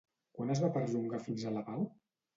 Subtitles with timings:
[0.37, 1.89] Quan es va perllongar fins a la Pau?